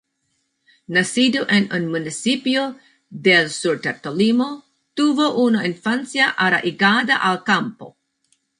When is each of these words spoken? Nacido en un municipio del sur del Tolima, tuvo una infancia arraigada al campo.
Nacido 0.87 1.45
en 1.57 1.67
un 1.71 1.85
municipio 1.95 2.63
del 3.11 3.51
sur 3.51 3.79
del 3.81 4.01
Tolima, 4.01 4.49
tuvo 4.95 5.35
una 5.37 5.63
infancia 5.67 6.27
arraigada 6.31 7.17
al 7.17 7.43
campo. 7.43 7.95